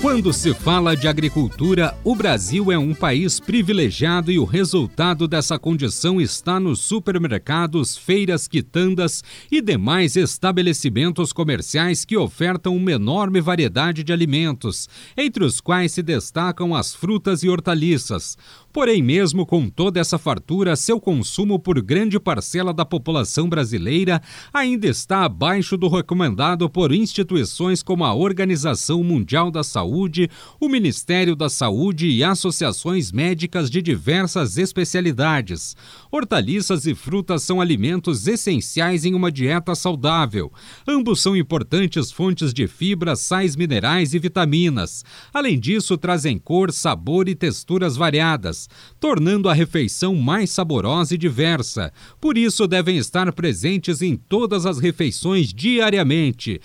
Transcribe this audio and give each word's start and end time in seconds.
Quando 0.00 0.32
se 0.32 0.54
fala 0.54 0.96
de 0.96 1.06
agricultura, 1.06 1.94
o 2.02 2.16
Brasil 2.16 2.72
é 2.72 2.78
um 2.78 2.94
país 2.94 3.38
privilegiado 3.38 4.32
e 4.32 4.38
o 4.38 4.46
resultado 4.46 5.28
dessa 5.28 5.58
condição 5.58 6.18
está 6.18 6.58
nos 6.58 6.80
supermercados, 6.80 7.98
feiras, 7.98 8.48
quitandas 8.48 9.22
e 9.52 9.60
demais 9.60 10.16
estabelecimentos 10.16 11.34
comerciais 11.34 12.06
que 12.06 12.16
ofertam 12.16 12.74
uma 12.74 12.92
enorme 12.92 13.42
variedade 13.42 14.02
de 14.02 14.10
alimentos, 14.10 14.88
entre 15.14 15.44
os 15.44 15.60
quais 15.60 15.92
se 15.92 16.02
destacam 16.02 16.74
as 16.74 16.94
frutas 16.94 17.42
e 17.42 17.50
hortaliças. 17.50 18.38
Porém, 18.72 19.02
mesmo 19.02 19.44
com 19.44 19.68
toda 19.68 19.98
essa 19.98 20.16
fartura, 20.16 20.76
seu 20.76 21.00
consumo 21.00 21.58
por 21.58 21.82
grande 21.82 22.20
parcela 22.20 22.72
da 22.72 22.84
população 22.84 23.48
brasileira 23.48 24.22
ainda 24.52 24.86
está 24.86 25.24
abaixo 25.24 25.76
do 25.76 25.88
recomendado 25.88 26.70
por 26.70 26.92
instituições 26.92 27.82
como 27.82 28.04
a 28.04 28.14
Organização 28.14 29.02
Mundial 29.02 29.50
da 29.50 29.64
Saúde, 29.64 30.30
o 30.60 30.68
Ministério 30.68 31.34
da 31.34 31.48
Saúde 31.48 32.06
e 32.06 32.22
associações 32.22 33.10
médicas 33.10 33.68
de 33.68 33.82
diversas 33.82 34.56
especialidades. 34.56 35.76
Hortaliças 36.08 36.86
e 36.86 36.94
frutas 36.94 37.42
são 37.42 37.60
alimentos 37.60 38.28
essenciais 38.28 39.04
em 39.04 39.14
uma 39.14 39.32
dieta 39.32 39.74
saudável. 39.74 40.52
Ambos 40.86 41.20
são 41.20 41.36
importantes 41.36 42.12
fontes 42.12 42.54
de 42.54 42.68
fibras, 42.68 43.18
sais 43.18 43.56
minerais 43.56 44.14
e 44.14 44.18
vitaminas. 44.20 45.04
Além 45.34 45.58
disso, 45.58 45.98
trazem 45.98 46.38
cor, 46.38 46.70
sabor 46.70 47.28
e 47.28 47.34
texturas 47.34 47.96
variadas 47.96 48.59
tornando 48.98 49.48
a 49.48 49.54
refeição 49.54 50.14
mais 50.14 50.50
saborosa 50.50 51.14
e 51.14 51.18
diversa. 51.18 51.92
Por 52.20 52.36
isso, 52.36 52.66
devem 52.66 52.96
estar 52.96 53.32
presentes 53.32 54.02
em 54.02 54.16
todas 54.16 54.66
as 54.66 54.78
refeições 54.78 55.52
diariamente. 55.52 56.60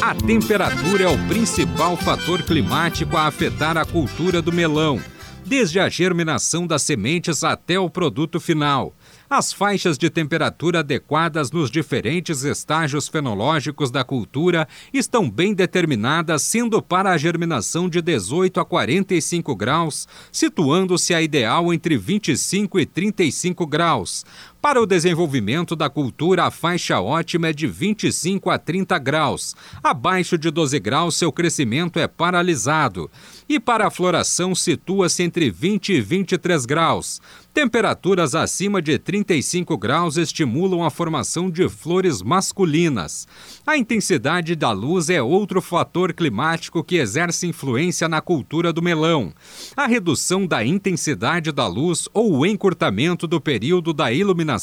A 0.00 0.14
temperatura 0.14 1.04
é 1.04 1.08
o 1.08 1.18
principal 1.26 1.96
fator 1.96 2.42
climático 2.42 3.16
a 3.16 3.26
afetar 3.26 3.76
a 3.76 3.84
cultura 3.84 4.40
do 4.40 4.52
melão, 4.52 5.00
desde 5.44 5.80
a 5.80 5.88
germinação 5.88 6.64
das 6.64 6.82
sementes 6.82 7.42
até 7.42 7.78
o 7.78 7.90
produto 7.90 8.38
final. 8.38 8.94
As 9.28 9.52
faixas 9.52 9.98
de 9.98 10.08
temperatura 10.08 10.80
adequadas 10.80 11.50
nos 11.50 11.68
diferentes 11.68 12.44
estágios 12.44 13.08
fenológicos 13.08 13.90
da 13.90 14.04
cultura 14.04 14.68
estão 14.94 15.28
bem 15.28 15.52
determinadas, 15.52 16.42
sendo 16.42 16.80
para 16.80 17.10
a 17.10 17.18
germinação 17.18 17.88
de 17.88 18.00
18 18.00 18.60
a 18.60 18.64
45 18.64 19.56
graus, 19.56 20.06
situando-se 20.30 21.12
a 21.12 21.20
ideal 21.20 21.74
entre 21.74 21.96
25 21.96 22.78
e 22.78 22.86
35 22.86 23.66
graus. 23.66 24.24
Para 24.66 24.82
o 24.82 24.86
desenvolvimento 24.86 25.76
da 25.76 25.88
cultura, 25.88 26.42
a 26.42 26.50
faixa 26.50 27.00
ótima 27.00 27.46
é 27.46 27.52
de 27.52 27.68
25 27.68 28.50
a 28.50 28.58
30 28.58 28.98
graus. 28.98 29.54
Abaixo 29.80 30.36
de 30.36 30.50
12 30.50 30.80
graus, 30.80 31.14
seu 31.14 31.30
crescimento 31.30 32.00
é 32.00 32.08
paralisado. 32.08 33.08
E 33.48 33.60
para 33.60 33.86
a 33.86 33.92
floração, 33.92 34.56
situa-se 34.56 35.22
entre 35.22 35.52
20 35.52 35.92
e 35.92 36.00
23 36.00 36.66
graus. 36.66 37.20
Temperaturas 37.54 38.34
acima 38.34 38.82
de 38.82 38.98
35 38.98 39.78
graus 39.78 40.16
estimulam 40.16 40.82
a 40.82 40.90
formação 40.90 41.48
de 41.48 41.68
flores 41.68 42.20
masculinas. 42.20 43.26
A 43.64 43.78
intensidade 43.78 44.56
da 44.56 44.72
luz 44.72 45.08
é 45.08 45.22
outro 45.22 45.62
fator 45.62 46.12
climático 46.12 46.84
que 46.84 46.96
exerce 46.96 47.46
influência 47.46 48.08
na 48.08 48.20
cultura 48.20 48.72
do 48.72 48.82
melão. 48.82 49.32
A 49.76 49.86
redução 49.86 50.44
da 50.44 50.62
intensidade 50.64 51.52
da 51.52 51.68
luz 51.68 52.08
ou 52.12 52.38
o 52.38 52.44
encurtamento 52.44 53.28
do 53.28 53.40
período 53.40 53.94
da 53.94 54.12
iluminação 54.12 54.55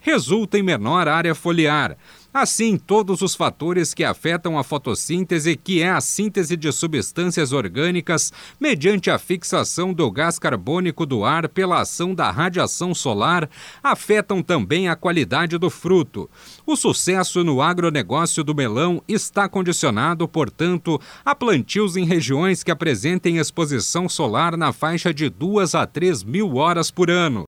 resulta 0.00 0.58
em 0.58 0.62
menor 0.62 1.08
área 1.08 1.34
foliar. 1.34 1.96
Assim, 2.34 2.78
todos 2.78 3.20
os 3.20 3.34
fatores 3.34 3.92
que 3.92 4.02
afetam 4.02 4.58
a 4.58 4.64
fotossíntese, 4.64 5.54
que 5.54 5.82
é 5.82 5.90
a 5.90 6.00
síntese 6.00 6.56
de 6.56 6.72
substâncias 6.72 7.52
orgânicas 7.52 8.32
mediante 8.58 9.10
a 9.10 9.18
fixação 9.18 9.92
do 9.92 10.10
gás 10.10 10.38
carbônico 10.38 11.04
do 11.04 11.26
ar 11.26 11.46
pela 11.46 11.82
ação 11.82 12.14
da 12.14 12.30
radiação 12.30 12.94
solar, 12.94 13.50
afetam 13.82 14.42
também 14.42 14.88
a 14.88 14.96
qualidade 14.96 15.58
do 15.58 15.68
fruto. 15.68 16.30
O 16.64 16.74
sucesso 16.74 17.44
no 17.44 17.60
agronegócio 17.60 18.42
do 18.42 18.54
melão 18.54 19.02
está 19.06 19.46
condicionado, 19.46 20.26
portanto, 20.26 20.98
a 21.22 21.34
plantios 21.34 21.98
em 21.98 22.06
regiões 22.06 22.62
que 22.62 22.70
apresentem 22.70 23.36
exposição 23.36 24.08
solar 24.08 24.56
na 24.56 24.72
faixa 24.72 25.12
de 25.12 25.28
2 25.28 25.74
a 25.74 25.86
3 25.86 26.22
mil 26.22 26.56
horas 26.56 26.90
por 26.90 27.10
ano. 27.10 27.44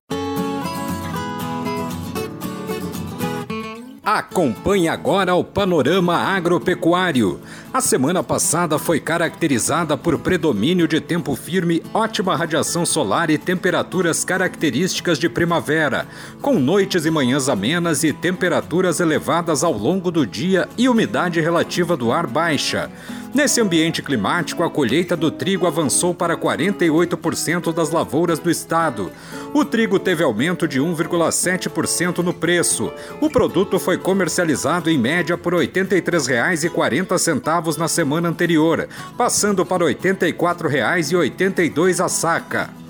Acompanhe 4.05 4.87
agora 4.87 5.33
o 5.33 5.43
panorama 5.43 6.15
agropecuário. 6.15 7.39
A 7.73 7.81
semana 7.81 8.21
passada 8.21 8.77
foi 8.77 8.99
caracterizada 8.99 9.97
por 9.97 10.19
predomínio 10.19 10.87
de 10.87 11.01
tempo 11.01 11.35
firme, 11.35 11.81
ótima 11.91 12.35
radiação 12.35 12.85
solar 12.85 13.31
e 13.31 13.37
temperaturas 13.39 14.23
características 14.23 15.17
de 15.17 15.27
primavera, 15.27 16.05
com 16.39 16.59
noites 16.59 17.03
e 17.07 17.09
manhãs 17.09 17.49
amenas 17.49 18.03
e 18.03 18.13
temperaturas 18.13 18.99
elevadas 18.99 19.63
ao 19.63 19.73
longo 19.73 20.11
do 20.11 20.23
dia 20.23 20.69
e 20.77 20.87
umidade 20.87 21.41
relativa 21.41 21.97
do 21.97 22.11
ar 22.11 22.27
baixa. 22.27 22.91
Nesse 23.35 23.59
ambiente 23.59 24.01
climático, 24.01 24.63
a 24.63 24.69
colheita 24.69 25.13
do 25.13 25.29
trigo 25.29 25.67
avançou 25.67 26.15
para 26.15 26.37
48% 26.37 27.73
das 27.73 27.89
lavouras 27.89 28.39
do 28.39 28.49
estado. 28.49 29.11
O 29.53 29.65
trigo 29.65 29.99
teve 29.99 30.23
aumento 30.23 30.65
de 30.65 30.79
1,7% 30.79 32.19
no 32.19 32.33
preço. 32.33 32.93
O 33.19 33.29
produto 33.29 33.77
foi 33.77 33.97
comercializado 33.97 34.89
em 34.89 34.97
média 34.97 35.37
por 35.37 35.53
R$ 35.53 35.67
83,40 35.67 37.77
na 37.77 37.89
semana 37.89 38.29
anterior, 38.29 38.87
passando 39.17 39.65
para 39.65 39.85
R$ 39.85 39.95
84,82 39.95 42.05
a 42.05 42.07
saca. 42.07 42.84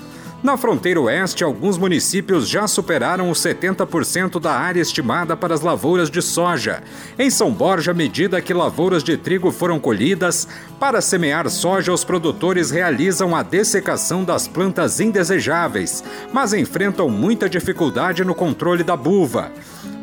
Na 0.46 0.58
fronteira 0.58 1.02
oeste, 1.02 1.44
alguns 1.44 1.76
municípios 1.76 2.48
já 2.48 2.68
superaram 2.68 3.32
os 3.32 3.40
70% 3.40 4.40
da 4.40 4.52
área 4.52 4.80
estimada 4.80 5.36
para 5.36 5.56
as 5.56 5.62
lavouras 5.62 6.08
de 6.08 6.22
soja. 6.22 6.84
Em 7.18 7.32
São 7.32 7.52
Borja, 7.52 7.90
à 7.90 7.94
medida 7.96 8.40
que 8.40 8.54
lavouras 8.54 9.04
de 9.04 9.18
trigo 9.18 9.52
foram 9.52 9.80
colhidas, 9.80 10.48
para 10.80 11.02
semear 11.02 11.50
soja, 11.50 11.92
os 11.92 12.04
produtores 12.04 12.70
realizam 12.70 13.36
a 13.36 13.42
dessecação 13.42 14.24
das 14.24 14.48
plantas 14.48 15.00
indesejáveis, 15.00 16.04
mas 16.32 16.54
enfrentam 16.54 17.10
muita 17.10 17.50
dificuldade 17.50 18.24
no 18.24 18.36
controle 18.36 18.84
da 18.84 18.96
buva. 18.96 19.52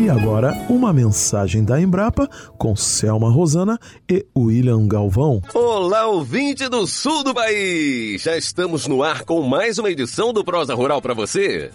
E 0.00 0.08
agora, 0.08 0.54
uma 0.70 0.94
mensagem 0.94 1.62
da 1.62 1.78
Embrapa 1.78 2.26
com 2.56 2.74
Selma 2.74 3.30
Rosana 3.30 3.78
e 4.10 4.24
William 4.34 4.88
Galvão. 4.88 5.42
Olá, 5.52 6.06
ouvinte 6.06 6.66
do 6.70 6.86
sul 6.86 7.22
do 7.22 7.34
país! 7.34 8.22
Já 8.22 8.34
estamos 8.34 8.86
no 8.86 9.02
ar 9.02 9.24
com 9.24 9.42
mais 9.42 9.78
uma 9.78 9.90
edição 9.90 10.32
do 10.32 10.42
Prosa 10.42 10.74
Rural 10.74 11.02
para 11.02 11.12
você. 11.12 11.70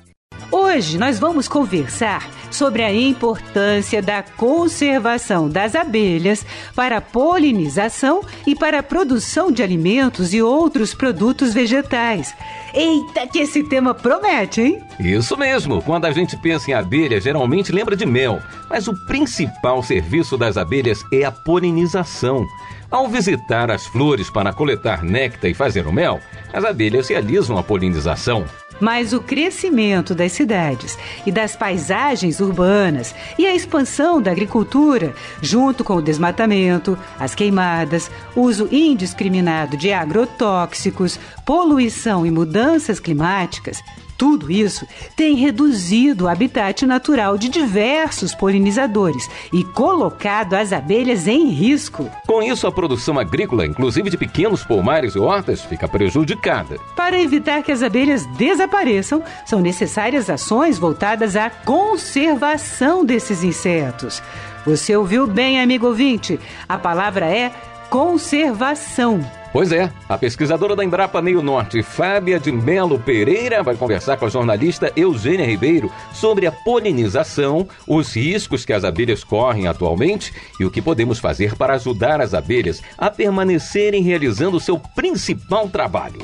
Hoje 0.66 0.98
nós 0.98 1.20
vamos 1.20 1.48
conversar 1.48 2.28
sobre 2.50 2.82
a 2.82 2.92
importância 2.92 4.02
da 4.02 4.24
conservação 4.24 5.48
das 5.48 5.76
abelhas 5.76 6.44
para 6.76 6.98
a 6.98 7.02
polinização 7.02 8.22
e 8.48 8.56
para 8.56 8.80
a 8.80 8.84
produção 8.84 9.52
de 9.52 9.62
alimentos 9.62 10.34
e 10.34 10.42
outros 10.42 10.96
produtos 10.96 11.54
vegetais. 11.54 12.36
Eita, 12.74 13.28
que 13.28 13.40
esse 13.40 13.64
tema 13.64 13.94
promete, 13.94 14.62
hein? 14.62 14.84
Isso 15.00 15.38
mesmo. 15.38 15.84
Quando 15.84 16.06
a 16.06 16.12
gente 16.12 16.36
pensa 16.36 16.72
em 16.72 16.74
abelha, 16.74 17.22
geralmente 17.22 17.72
lembra 17.72 17.96
de 17.96 18.06
mel. 18.06 18.42
Mas 18.68 18.88
o 18.88 19.06
principal 19.06 19.84
serviço 19.84 20.36
das 20.36 20.58
abelhas 20.58 21.06
é 21.14 21.24
a 21.24 21.32
polinização. 21.32 22.44
Ao 22.90 23.08
visitar 23.08 23.70
as 23.70 23.86
flores 23.86 24.32
para 24.32 24.52
coletar 24.52 25.04
néctar 25.04 25.50
e 25.50 25.54
fazer 25.54 25.86
o 25.86 25.94
mel, 25.94 26.20
as 26.52 26.66
abelhas 26.66 27.08
realizam 27.08 27.56
a 27.58 27.64
polinização. 27.64 28.46
Mas 28.80 29.14
o 29.14 29.22
crescimento 29.22 30.14
das 30.14 30.32
cidades 30.34 30.98
e 31.26 31.32
das 31.32 31.56
paisagens 31.56 32.40
urbanas 32.40 33.16
e 33.38 33.46
a 33.46 33.56
expansão 33.56 34.22
da 34.22 34.32
agricultura, 34.32 35.14
junto 35.42 35.84
com 35.84 35.96
o 35.96 36.02
desmatamento, 36.02 36.98
as 37.20 37.34
queimadas, 37.34 38.12
uso 38.36 38.68
indiscriminado 38.72 39.78
de 39.78 39.94
agrotóxicos, 39.94 41.20
poluição 41.46 42.26
e 42.26 42.32
mudanças 42.32 43.00
climáticas, 43.00 43.82
tudo 44.18 44.50
isso 44.50 44.88
tem 45.16 45.36
reduzido 45.36 46.26
o 46.26 46.28
habitat 46.28 46.86
natural 46.86 47.38
de 47.38 47.50
diversos 47.50 48.34
polinizadores 48.34 49.30
e 49.52 49.64
colocado 49.64 50.54
as 50.54 50.72
abelhas 50.72 51.28
em 51.28 51.50
risco. 51.50 52.10
Com 52.26 52.42
isso, 52.42 52.66
a 52.66 52.72
produção 52.72 53.20
agrícola, 53.20 53.66
inclusive 53.66 54.10
de 54.10 54.18
pequenos 54.18 54.64
pomares 54.64 55.16
e 55.16 55.20
hortas, 55.20 55.62
fica 55.62 55.88
prejudicada. 55.88 56.78
Para 56.96 57.20
evitar 57.20 57.62
que 57.62 57.72
as 57.72 57.84
abelhas 57.84 58.26
desapareçam, 58.38 59.22
são 59.46 59.60
necessárias 59.60 60.30
ações 60.30 60.80
voltadas 60.80 61.36
à 61.36 61.50
conservação 61.50 63.04
desses 63.04 63.44
insetos. 63.44 64.24
Você 64.66 64.96
ouviu 64.96 65.28
bem, 65.28 65.60
amigo 65.62 65.88
ouvinte? 65.88 66.40
A 66.68 66.78
palavra 66.78 67.26
é 67.26 67.52
conservação. 67.90 69.20
Pois 69.56 69.72
é, 69.72 69.90
a 70.10 70.18
pesquisadora 70.18 70.76
da 70.76 70.84
Embrapa 70.84 71.22
Meio 71.22 71.42
Norte, 71.42 71.82
Fábia 71.82 72.38
de 72.38 72.52
Melo 72.52 73.00
Pereira, 73.00 73.64
vai 73.64 73.74
conversar 73.74 74.18
com 74.18 74.26
a 74.26 74.30
jornalista 74.30 74.92
Eugênia 74.98 75.46
Ribeiro 75.46 75.90
sobre 76.12 76.46
a 76.46 76.52
polinização, 76.52 77.66
os 77.88 78.14
riscos 78.14 78.66
que 78.66 78.74
as 78.74 78.84
abelhas 78.84 79.24
correm 79.24 79.66
atualmente 79.66 80.34
e 80.60 80.66
o 80.66 80.70
que 80.70 80.82
podemos 80.82 81.20
fazer 81.20 81.56
para 81.56 81.76
ajudar 81.76 82.20
as 82.20 82.34
abelhas 82.34 82.84
a 82.98 83.10
permanecerem 83.10 84.04
realizando 84.04 84.58
o 84.58 84.60
seu 84.60 84.78
principal 84.78 85.70
trabalho. 85.70 86.20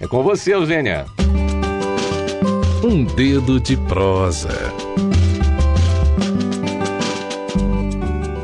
É 0.00 0.06
com 0.06 0.22
você, 0.22 0.54
Eugênia. 0.54 1.04
Um 2.82 3.04
dedo 3.04 3.60
de 3.60 3.76
prosa. 3.76 4.48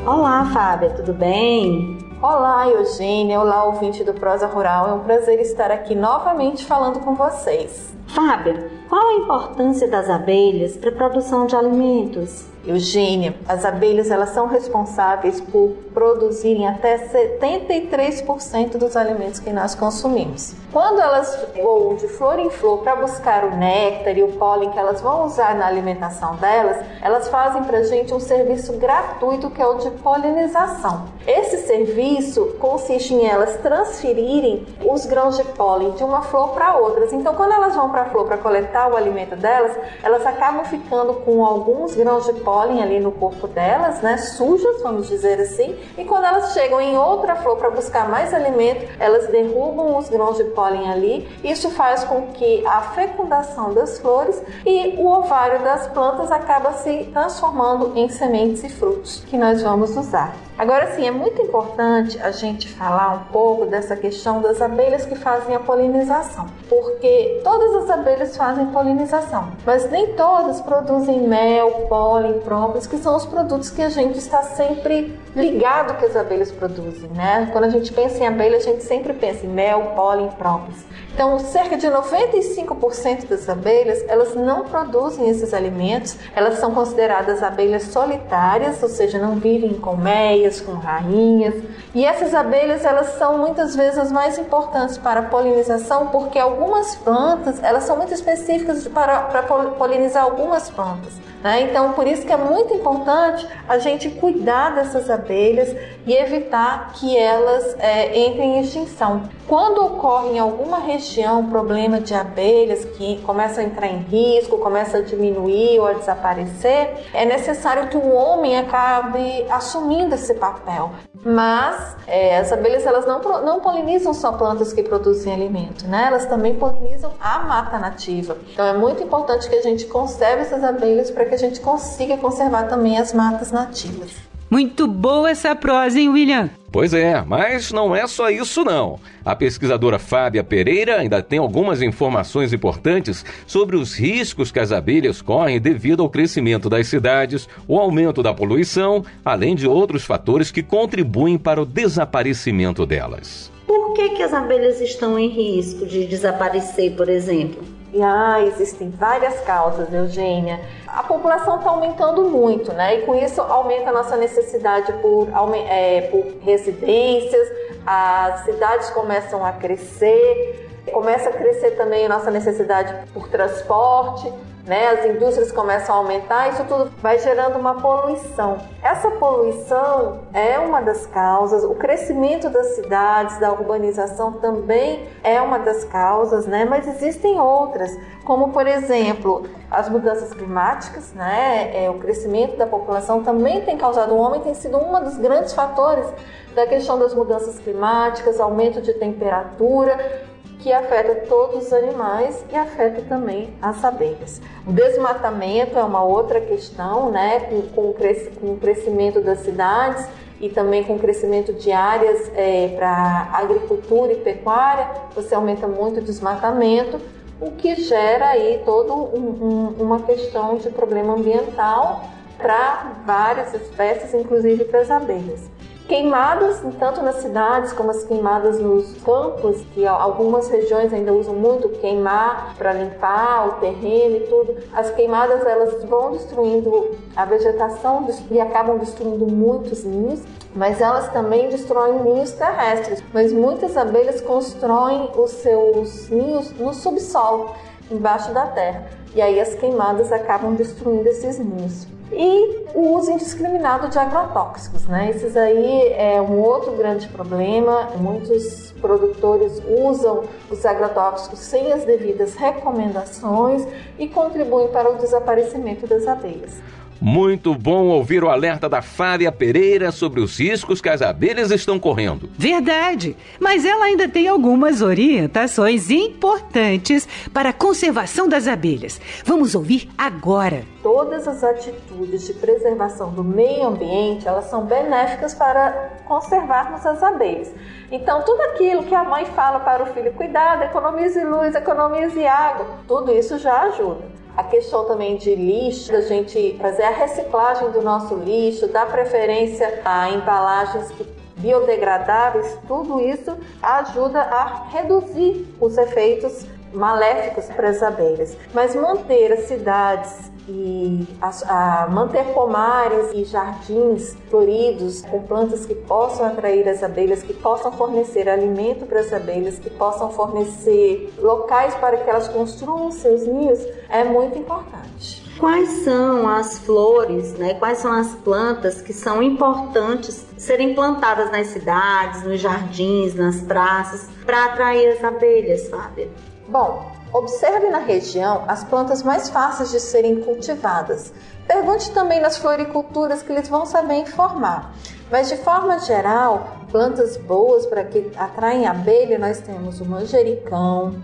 Olá, 0.05 0.51
Fábia, 0.53 0.91
tudo 0.91 1.15
bem? 1.15 1.98
Olá, 2.21 2.69
Eugênia. 2.69 3.41
Olá, 3.41 3.63
ouvinte 3.63 4.03
do 4.03 4.13
Prosa 4.13 4.49
Rural. 4.49 4.89
É 4.89 4.93
um 4.93 5.05
prazer 5.05 5.39
estar 5.39 5.71
aqui 5.71 5.95
novamente 5.95 6.65
falando 6.65 6.99
com 6.99 7.15
vocês. 7.15 7.95
Fábia, 8.09 8.69
qual 8.89 9.07
a 9.07 9.15
importância 9.15 9.87
das 9.87 10.11
abelhas 10.11 10.77
para 10.77 10.91
a 10.91 10.95
produção 10.95 11.47
de 11.47 11.55
alimentos? 11.55 12.45
Eugênia, 12.69 13.35
as 13.49 13.65
abelhas 13.65 14.11
elas 14.11 14.29
são 14.29 14.47
responsáveis 14.47 15.41
por 15.41 15.71
produzirem 15.95 16.69
até 16.69 16.99
73% 16.99 18.77
dos 18.77 18.95
alimentos 18.95 19.41
que 19.41 19.51
nós 19.51 19.75
consumimos. 19.75 20.55
Quando 20.71 21.01
elas 21.01 21.47
voam 21.57 21.95
de 21.95 22.07
flor 22.09 22.39
em 22.39 22.51
flor 22.51 22.81
para 22.83 22.95
buscar 22.97 23.45
o 23.45 23.57
néctar 23.57 24.19
e 24.19 24.23
o 24.23 24.33
pólen 24.33 24.69
que 24.69 24.79
elas 24.79 25.01
vão 25.01 25.25
usar 25.25 25.55
na 25.55 25.67
alimentação 25.67 26.37
delas, 26.37 26.77
elas 27.01 27.29
fazem 27.29 27.65
para 27.65 27.79
a 27.79 27.83
gente 27.85 28.13
um 28.13 28.21
serviço 28.21 28.75
gratuito 28.75 29.49
que 29.49 29.63
é 29.63 29.67
o 29.67 29.79
de 29.79 29.91
polinização. 30.03 31.07
Esse 31.27 31.67
serviço 31.67 32.57
consiste 32.59 33.15
em 33.15 33.27
elas 33.27 33.57
transferirem 33.63 34.67
os 34.85 35.07
grãos 35.07 35.39
de 35.39 35.45
pólen 35.45 35.93
de 35.93 36.05
uma 36.05 36.21
flor 36.21 36.51
para 36.51 36.77
outras. 36.77 37.15
Então, 37.15 37.35
quando 37.35 37.53
elas 37.53 37.75
vão 37.75 37.89
para 37.89 38.03
a 38.03 38.11
flor 38.11 38.27
para 38.27 38.37
coletar 38.37 38.93
o 38.93 38.97
alimento 38.97 39.37
delas, 39.37 39.75
elas 40.03 40.27
acabam 40.27 40.65
ficando 40.67 41.15
com 41.15 41.45
alguns 41.47 41.95
grãos 41.95 42.27
de 42.27 42.35
pólen 42.35 42.58
ali 42.61 43.01
no 43.01 43.13
corpo 43.13 43.47
delas, 43.47 44.01
né, 44.01 44.17
sujas, 44.17 44.83
vamos 44.83 45.09
dizer 45.09 45.41
assim. 45.41 45.77
E 45.97 46.05
quando 46.05 46.25
elas 46.25 46.53
chegam 46.53 46.81
em 46.81 46.97
outra 46.97 47.37
flor 47.37 47.57
para 47.57 47.71
buscar 47.71 48.09
mais 48.09 48.33
alimento, 48.35 48.87
elas 48.99 49.27
derrubam 49.29 49.97
os 49.97 50.09
grãos 50.09 50.37
de 50.37 50.45
pólen 50.45 50.91
ali. 50.91 51.29
Isso 51.43 51.71
faz 51.71 52.05
com 52.05 52.29
que 52.29 52.67
a 52.67 52.81
fecundação 52.81 53.73
das 53.73 53.99
flores 53.99 54.43
e 54.65 54.95
o 54.99 55.07
ovário 55.07 55.63
das 55.63 55.87
plantas 55.89 56.31
acaba 56.31 56.73
se 56.73 57.09
transformando 57.13 57.93
em 57.97 58.09
sementes 58.09 58.65
e 58.65 58.69
frutos 58.69 59.23
que 59.27 59.37
nós 59.37 59.63
vamos 59.63 59.97
usar. 59.97 60.48
Agora 60.59 60.91
sim, 60.91 61.07
é 61.07 61.11
muito 61.13 61.41
importante 61.41 62.21
a 62.21 62.33
gente 62.33 62.69
falar 62.69 63.15
um 63.15 63.33
pouco 63.33 63.65
dessa 63.67 63.95
questão 63.95 64.43
das 64.43 64.61
abelhas 64.61 65.07
que 65.07 65.15
fazem 65.15 65.55
a 65.55 65.61
polinização, 65.61 66.47
porque 66.69 67.41
todas 67.45 67.85
as 67.85 67.91
abelhas 67.91 68.37
fazem 68.37 68.67
polinização, 68.67 69.53
mas 69.65 69.89
nem 69.89 70.15
todas 70.15 70.61
produzem 70.61 71.21
mel, 71.21 71.87
pólen 71.89 72.41
próprios, 72.41 72.89
que 72.89 72.99
são 72.99 73.15
os 73.15 73.25
produtos 73.25 73.71
que 73.71 73.83
a 73.83 73.89
gente 73.89 74.19
está 74.19 74.43
sempre 74.43 75.17
ligado 75.39 75.97
que 75.99 76.05
as 76.05 76.17
abelhas 76.17 76.51
produzem, 76.51 77.09
né? 77.11 77.49
Quando 77.53 77.65
a 77.65 77.69
gente 77.69 77.93
pensa 77.93 78.23
em 78.23 78.27
abelha, 78.27 78.57
a 78.57 78.61
gente 78.61 78.83
sempre 78.83 79.13
pensa 79.13 79.47
em 79.47 79.49
mel, 79.49 79.93
pólen 79.95 80.29
próprios. 80.31 80.79
Então, 81.15 81.39
cerca 81.41 81.77
de 81.77 81.89
95% 81.89 83.27
das 83.27 83.49
abelhas, 83.49 84.05
elas 84.07 84.37
não 84.37 84.65
produzem 84.65 85.29
esses 85.29 85.53
alimentos, 85.53 86.17
elas 86.35 86.59
são 86.59 86.73
consideradas 86.73 87.43
abelhas 87.43 87.85
solitárias, 87.85 88.81
ou 88.83 88.89
seja, 88.89 89.19
não 89.19 89.35
vivem 89.35 89.75
com 89.75 89.97
meias, 89.97 90.61
com 90.61 90.73
rainhas. 90.73 91.55
E 91.93 92.05
essas 92.05 92.35
abelhas, 92.35 92.85
elas 92.85 93.19
são 93.19 93.37
muitas 93.39 93.75
vezes 93.75 93.99
as 93.99 94.13
mais 94.13 94.39
importantes 94.39 94.97
para 94.97 95.21
a 95.21 95.23
polinização, 95.25 96.07
porque 96.07 96.39
algumas 96.39 96.95
plantas, 96.95 97.61
elas 97.65 97.83
são 97.83 97.97
muito 97.97 98.15
específicas 98.15 98.87
para, 98.87 99.23
para 99.23 99.43
polinizar 99.43 100.23
algumas 100.23 100.71
plantas. 100.71 101.15
Né? 101.43 101.63
Então, 101.63 101.93
por 101.93 102.07
isso 102.07 102.27
que 102.27 102.33
é 102.33 102.37
muito 102.37 102.75
importante 102.75 103.47
a 103.69 103.79
gente 103.79 104.11
cuidar 104.11 104.75
dessas 104.75 105.09
abelhas 105.09 105.75
e 106.07 106.15
evitar 106.15 106.93
que 106.95 107.17
elas 107.17 107.77
é, 107.79 108.27
entrem 108.27 108.57
em 108.57 108.61
extinção. 108.61 109.23
Quando 109.47 109.85
ocorre 109.85 110.37
em 110.37 110.39
alguma 110.39 110.79
região 110.79 111.49
problema 111.49 112.01
de 112.01 112.15
abelhas 112.15 112.85
que 112.85 113.21
começa 113.23 113.61
a 113.61 113.65
entrar 113.65 113.87
em 113.87 113.99
risco, 113.99 114.59
começa 114.59 114.99
a 114.99 115.01
diminuir 115.01 115.79
ou 115.79 115.87
a 115.87 115.93
desaparecer, 115.95 117.05
é 117.15 117.25
necessário 117.25 117.89
que 117.89 117.97
o 117.97 118.13
homem 118.13 118.59
acabe 118.59 119.47
assumindo 119.51 120.15
esse 120.15 120.35
papel. 120.35 120.91
Mas 121.25 121.97
é, 122.07 122.39
as 122.39 122.53
abelhas 122.53 122.87
elas 122.87 123.07
não, 123.07 123.21
não 123.43 123.61
polinizam 123.61 124.15
só 124.15 124.33
plantas 124.33 124.73
que 124.73 124.83
produzem 124.83 125.33
alimento, 125.33 125.87
né? 125.87 126.05
elas 126.09 126.27
também 126.27 126.55
polinizam 126.55 127.13
a 127.21 127.41
mata 127.41 127.79
nativa. 127.79 128.37
Então 128.53 128.67
é 128.67 128.73
muito 128.73 129.03
importante 129.03 129.49
que 129.49 129.57
a 129.57 129.63
gente 129.63 129.87
conserve 129.87 130.43
essas 130.43 130.63
abelhas 130.63 131.11
para 131.11 131.25
que 131.29 131.35
a 131.35 131.39
gente 131.39 131.61
consiga 131.61 132.17
conservar 132.17 132.65
também 132.65 132.99
as 132.99 133.13
matas 133.13 133.53
nativas. 133.53 134.29
Muito 134.51 134.87
boa 134.87 135.31
essa 135.31 135.55
prosa, 135.55 136.01
hein, 136.01 136.09
William? 136.09 136.49
Pois 136.73 136.95
é, 136.95 137.23
mas 137.23 137.71
não 137.71 137.95
é 137.95 138.07
só 138.07 138.31
isso 138.31 138.65
não. 138.65 138.99
A 139.23 139.37
pesquisadora 139.37 139.99
Fábia 139.99 140.43
Pereira 140.43 140.97
ainda 140.97 141.23
tem 141.23 141.39
algumas 141.39 141.83
informações 141.83 142.53
importantes 142.55 143.25
sobre 143.47 143.77
os 143.77 143.95
riscos 143.95 144.51
que 144.51 144.59
as 144.59 144.73
abelhas 144.73 145.21
correm 145.21 145.61
devido 145.61 146.03
ao 146.03 146.09
crescimento 146.09 146.71
das 146.71 146.89
cidades, 146.89 147.47
o 147.67 147.79
aumento 147.79 148.23
da 148.23 148.33
poluição, 148.33 149.05
além 149.23 149.55
de 149.55 149.69
outros 149.69 150.05
fatores 150.05 150.51
que 150.51 150.63
contribuem 150.63 151.37
para 151.37 151.61
o 151.61 151.67
desaparecimento 151.67 152.87
delas. 152.87 153.53
Por 153.67 153.93
que, 153.93 154.11
que 154.11 154.23
as 154.23 154.33
abelhas 154.33 154.81
estão 154.81 155.19
em 155.19 155.29
risco 155.29 155.85
de 155.85 156.07
desaparecer, 156.07 156.95
por 156.97 157.11
exemplo? 157.11 157.63
E 157.93 158.03
ah, 158.03 158.43
existem 158.43 158.91
várias 158.91 159.41
causas, 159.41 159.93
Eugênia. 159.93 160.61
A 160.87 161.03
população 161.03 161.57
está 161.57 161.71
aumentando 161.71 162.25
muito, 162.25 162.73
né? 162.73 162.97
E 162.97 163.03
com 163.03 163.15
isso 163.15 163.41
aumenta 163.41 163.89
a 163.91 163.93
nossa 163.93 164.17
necessidade 164.17 164.93
por, 164.95 165.29
é, 165.55 166.03
por 166.11 166.25
residências, 166.43 167.49
as 167.87 168.45
cidades 168.45 168.91
começam 168.91 169.45
a 169.45 169.53
crescer, 169.53 170.69
começa 170.93 171.31
a 171.31 171.33
crescer 171.33 171.71
também 171.73 172.05
a 172.05 172.09
nossa 172.09 172.31
necessidade 172.31 172.95
por 173.15 173.29
transporte. 173.29 174.31
Né, 174.69 174.89
as 174.89 175.05
indústrias 175.07 175.51
começam 175.51 175.95
a 175.95 175.99
aumentar, 175.99 176.51
isso 176.51 176.63
tudo 176.65 176.93
vai 177.01 177.19
gerando 177.19 177.59
uma 177.59 177.81
poluição. 177.81 178.59
Essa 178.83 179.11
poluição 179.13 180.21
é 180.35 180.59
uma 180.59 180.83
das 180.83 181.07
causas, 181.07 181.65
o 181.65 181.75
crescimento 181.75 182.51
das 182.51 182.75
cidades, 182.75 183.41
da 183.41 183.51
urbanização 183.51 184.33
também 184.35 185.09
é 185.25 185.41
uma 185.41 185.59
das 185.59 185.85
causas, 185.85 186.47
né, 186.47 186.67
mas 186.67 186.87
existem 186.87 187.41
outras, 187.41 187.91
como 188.25 188.51
por 188.51 188.67
exemplo, 188.67 189.49
as 189.71 189.89
mudanças 189.89 190.35
climáticas, 190.35 191.15
né, 191.15 191.71
é, 191.73 191.89
o 191.89 191.95
crescimento 191.95 192.59
da 192.59 192.67
população 192.67 193.23
também 193.23 193.63
tem 193.63 193.79
causado, 193.79 194.13
o 194.13 194.19
homem 194.19 194.43
tem 194.43 194.53
sido 194.53 194.77
um 194.77 195.03
dos 195.03 195.17
grandes 195.17 195.55
fatores 195.55 196.07
da 196.55 196.67
questão 196.67 196.99
das 196.99 197.15
mudanças 197.15 197.59
climáticas, 197.59 198.39
aumento 198.39 198.83
de 198.83 198.93
temperatura, 198.93 200.28
que 200.59 200.73
afeta 200.73 201.27
todos 201.27 201.67
os 201.67 201.73
animais 201.73 202.45
e 202.53 202.57
afeta 202.57 203.03
também 203.03 203.51
as 203.63 203.85
abelhas. 203.85 204.41
O 204.67 204.73
desmatamento 204.73 205.79
é 205.79 205.85
uma 205.85 206.03
outra 206.03 206.41
questão, 206.41 207.11
né, 207.11 207.41
com, 207.41 207.63
com, 207.69 207.91
o, 207.91 208.59
crescimento 208.59 209.21
das 209.21 209.41
cidades 209.41 210.07
e 210.41 210.49
também 210.49 210.85
com 210.85 210.97
o 210.97 210.99
crescimento 210.99 211.53
de 211.53 211.71
áreas 211.73 212.31
é, 212.35 212.75
para 212.77 213.29
agricultura 213.33 214.13
e 214.13 214.17
pecuária, 214.17 214.89
você 215.15 215.35
aumenta 215.35 215.67
muito 215.67 216.01
o 216.01 216.03
desmatamento, 216.03 217.01
o 217.41 217.53
que 217.53 217.77
gera 217.77 218.31
aí 218.31 218.61
toda 218.65 218.93
um, 218.93 219.75
um, 219.79 219.83
uma 219.83 220.01
questão 220.01 220.57
de 220.57 220.71
problema 220.71 221.15
ambiental 221.15 222.05
para 222.37 222.93
várias 223.05 223.53
espécies, 223.55 224.15
inclusive 224.15 224.65
para 224.65 224.81
as 224.81 224.91
abelhas. 224.91 225.58
Queimadas, 225.89 226.61
tanto 226.79 227.03
nas 227.03 227.15
cidades 227.17 227.73
como 227.73 227.91
as 227.91 228.05
queimadas 228.05 228.61
nos 228.61 228.93
campos, 229.03 229.63
que 229.73 229.87
algumas 229.87 230.47
regiões 230.51 230.93
ainda 230.93 231.15
usam 231.15 231.35
muito 231.35 231.71
queimar 231.81 232.55
para 232.59 232.75
limpar 232.75 233.49
o 233.49 233.53
terreno 233.53 234.19
e 234.19 234.21
tudo. 234.21 234.55
As 234.75 234.91
queimadas 234.91 235.47
elas 235.47 235.83
vão 235.85 236.13
destruindo 236.13 236.91
a 237.17 237.25
vegetação 237.25 238.07
e 238.31 238.39
acabam 238.39 238.77
destruindo 238.77 239.27
muitos 239.27 239.83
ninhos, 239.83 240.21
mas 240.55 240.79
elas 240.79 241.09
também 241.11 241.49
destroem 241.49 242.03
ninhos 242.03 242.33
terrestres. 242.33 243.03
Mas 243.15 243.33
muitas 243.33 243.75
abelhas 243.75 244.21
constroem 244.21 245.11
os 245.17 245.31
seus 245.31 246.11
ninhos 246.11 246.53
no 246.53 246.75
subsolo, 246.75 247.55
embaixo 247.91 248.31
da 248.35 248.47
terra. 248.49 248.85
E 249.15 249.23
aí 249.23 249.41
as 249.41 249.55
queimadas 249.55 250.13
acabam 250.13 250.55
destruindo 250.55 251.09
esses 251.09 251.39
ninhos 251.39 251.89
e 252.13 252.67
o 252.75 252.97
uso 252.97 253.11
indiscriminado 253.11 253.89
de 253.89 253.99
agrotóxicos, 253.99 254.87
né? 254.87 255.11
Esses 255.11 255.37
aí 255.37 255.93
é 255.93 256.21
um 256.21 256.41
outro 256.41 256.73
grande 256.73 257.09
problema. 257.09 257.89
Muitos 257.97 258.73
produtores 258.81 259.61
usam 259.67 260.25
os 260.51 260.65
agrotóxicos 260.65 261.39
sem 261.39 261.73
as 261.73 261.85
devidas 261.85 262.35
recomendações 262.35 263.67
e 263.99 264.09
contribuem 264.09 264.69
para 264.69 264.91
o 264.91 264.97
desaparecimento 264.97 265.87
das 265.87 266.07
abelhas. 266.07 266.61
Muito 267.01 267.55
bom 267.55 267.87
ouvir 267.87 268.25
o 268.25 268.29
alerta 268.29 268.69
da 268.69 268.83
Fária 268.83 269.31
Pereira 269.31 269.93
sobre 269.93 270.21
os 270.21 270.37
riscos 270.41 270.81
que 270.81 270.89
as 270.89 271.01
abelhas 271.01 271.53
estão 271.53 271.79
correndo. 271.79 272.29
Verdade, 272.37 273.17
mas 273.39 273.65
ela 273.65 273.85
ainda 273.85 274.09
tem 274.09 274.27
algumas 274.27 274.83
orientações 274.83 275.91
importantes 275.91 277.07
para 277.33 277.51
a 277.51 277.53
conservação 277.53 278.29
das 278.29 278.49
abelhas. 278.49 279.01
Vamos 279.25 279.55
ouvir 279.55 279.89
agora. 279.97 280.65
Todas 280.83 281.29
as 281.29 281.45
atitudes 281.45 282.27
de 282.27 282.35
preservação 282.35 283.13
do 283.13 283.23
meio 283.23 283.69
ambiente, 283.69 284.27
elas 284.27 284.47
são 284.47 284.67
benéficas 284.67 285.35
para 285.35 286.01
conservarmos 286.05 286.85
as 286.85 287.01
abelhas. 287.01 287.53
Então, 287.93 288.23
tudo 288.23 288.41
aquilo 288.43 288.83
que 288.83 288.95
a 288.95 289.05
mãe 289.05 289.25
fala 289.25 289.61
para 289.61 289.85
o 289.85 289.87
filho, 289.95 290.13
cuidado, 290.15 290.65
economize 290.65 291.23
luz, 291.23 291.55
economize 291.55 292.27
água, 292.27 292.67
tudo 292.89 293.13
isso 293.13 293.39
já 293.39 293.63
ajuda 293.63 294.19
a 294.39 294.45
questão 294.45 294.85
também 294.85 295.17
de 295.17 295.35
lixo, 295.35 295.91
da 295.91 296.01
gente 296.01 296.57
fazer 296.61 296.85
a 296.85 296.91
reciclagem 296.91 297.73
do 297.73 297.83
nosso 297.83 298.15
lixo, 298.15 298.69
dar 298.69 298.87
preferência 298.87 299.83
a 299.85 300.11
embalagens 300.11 300.93
biodegradáveis, 301.39 302.57
tudo 302.69 303.01
isso 303.01 303.37
ajuda 303.61 304.21
a 304.21 304.69
reduzir 304.69 305.45
os 305.61 305.77
efeitos 305.77 306.47
maléficos 306.73 307.47
para 307.47 307.71
as 307.71 307.83
abelhas. 307.83 308.37
Mas 308.55 308.77
manter 308.77 309.33
as 309.33 309.41
cidades 309.49 310.31
e 310.49 311.07
a, 311.21 311.83
a 311.85 311.89
manter 311.89 312.25
pomares 312.33 313.13
e 313.13 313.25
jardins 313.25 314.17
floridos 314.31 315.03
com 315.03 315.23
plantas 315.23 315.67
que 315.67 315.75
possam 315.75 316.27
atrair 316.27 316.67
as 316.69 316.83
abelhas, 316.83 317.23
que 317.23 317.35
possam 317.35 317.71
fornecer 317.71 318.29
alimento 318.29 318.87
para 318.87 319.01
as 319.01 319.13
abelhas, 319.13 319.59
que 319.59 319.71
possam 319.71 320.11
fornecer 320.11 321.13
locais 321.19 321.75
para 321.75 321.99
que 321.99 322.09
elas 322.09 322.29
construam 322.29 322.91
seus 322.91 323.27
ninhos, 323.27 323.61
é 323.89 324.03
muito 324.05 324.39
importante. 324.39 325.29
Quais 325.39 325.69
são 325.85 326.27
as 326.27 326.59
flores, 326.59 327.35
né? 327.35 327.55
Quais 327.55 327.79
são 327.79 327.93
as 327.93 328.13
plantas 328.17 328.83
que 328.83 328.93
são 328.93 329.23
importantes 329.23 330.27
serem 330.37 330.75
plantadas 330.75 331.31
nas 331.31 331.49
cidades, 331.49 332.25
nos 332.25 332.41
jardins, 332.41 333.15
nas 333.15 333.41
praças, 333.43 334.09
para 334.27 334.47
atrair 334.47 334.95
as 334.95 335.05
abelhas, 335.05 335.69
Fábio? 335.69 336.11
Bom, 336.49 336.91
Observe 337.13 337.71
na 337.71 337.79
região 337.79 338.45
as 338.47 338.65
plantas 338.65 339.03
mais 339.03 339.31
fáceis 339.31 339.71
de 339.71 339.81
serem 339.81 340.21
cultivadas. 340.21 341.13
Pergunte 341.47 341.91
também 341.93 342.21
nas 342.21 342.37
floriculturas 342.37 343.23
que 343.23 343.33
eles 343.33 343.49
vão 343.49 343.65
saber 343.65 343.95
informar. 343.95 344.75
Mas 345.11 345.29
de 345.29 345.37
forma 345.39 345.79
geral, 345.79 346.59
plantas 346.71 347.17
boas 347.17 347.65
para 347.65 347.85
que 347.85 348.11
atraem 348.17 348.67
abelha, 348.67 349.19
nós 349.19 349.41
temos 349.41 349.81
o 349.81 349.87
manjericão, 349.87 351.03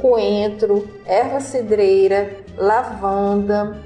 coentro, 0.00 0.86
erva 1.06 1.40
cidreira, 1.40 2.44
lavanda, 2.58 3.80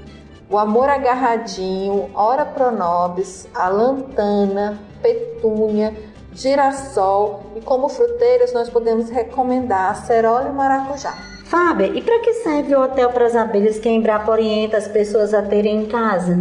o 0.49 0.57
amor 0.57 0.89
agarradinho, 0.89 2.09
ora 2.13 2.45
pronobis, 2.45 3.47
a 3.53 3.69
lantana, 3.69 4.77
petúnia, 5.01 5.93
girassol 6.33 7.43
e 7.55 7.61
como 7.61 7.87
fruteiras 7.87 8.53
nós 8.53 8.69
podemos 8.69 9.09
recomendar 9.09 9.91
a 9.91 9.95
cerola 9.95 10.49
e 10.49 10.53
maracujá. 10.53 11.36
Fábia, 11.49 11.87
e 11.87 12.01
para 12.01 12.19
que 12.19 12.33
serve 12.33 12.75
o 12.75 12.83
hotel 12.83 13.09
para 13.11 13.25
as 13.25 13.33
abelhas 13.33 13.79
que 13.79 13.87
a 13.87 13.91
Embrapa 13.93 14.29
orienta 14.29 14.75
as 14.75 14.85
pessoas 14.85 15.33
a 15.33 15.41
terem 15.41 15.83
em 15.83 15.85
casa? 15.85 16.37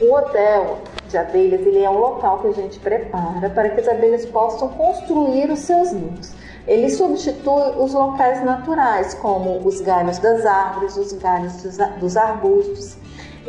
O 0.00 0.14
hotel 0.14 0.78
de 1.08 1.18
abelhas 1.18 1.66
ele 1.66 1.82
é 1.82 1.90
um 1.90 1.98
local 1.98 2.38
que 2.38 2.46
a 2.46 2.52
gente 2.52 2.78
prepara 2.78 3.50
para 3.50 3.70
que 3.70 3.80
as 3.80 3.88
abelhas 3.88 4.24
possam 4.26 4.68
construir 4.68 5.50
os 5.50 5.58
seus 5.58 5.90
ninhos. 5.90 6.32
Ele 6.64 6.88
substitui 6.88 7.72
os 7.76 7.92
locais 7.92 8.40
naturais, 8.44 9.14
como 9.14 9.66
os 9.66 9.80
galhos 9.80 10.20
das 10.20 10.46
árvores, 10.46 10.96
os 10.96 11.12
galhos 11.14 11.64
dos 11.98 12.16
arbustos. 12.16 12.96